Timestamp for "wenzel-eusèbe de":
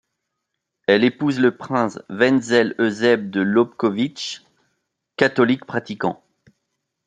2.09-3.39